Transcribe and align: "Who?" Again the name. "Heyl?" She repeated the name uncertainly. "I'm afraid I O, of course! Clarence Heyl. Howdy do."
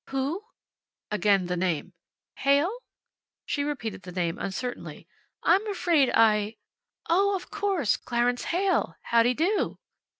"Who?" 0.09 0.43
Again 1.11 1.45
the 1.45 1.55
name. 1.55 1.93
"Heyl?" 2.37 2.79
She 3.45 3.63
repeated 3.63 4.01
the 4.01 4.11
name 4.11 4.39
uncertainly. 4.39 5.07
"I'm 5.43 5.67
afraid 5.69 6.09
I 6.15 6.55
O, 7.07 7.35
of 7.35 7.51
course! 7.51 7.97
Clarence 7.97 8.45
Heyl. 8.45 8.95
Howdy 9.03 9.35
do." 9.35 9.77